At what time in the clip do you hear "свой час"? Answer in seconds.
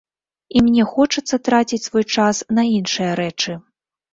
1.89-2.43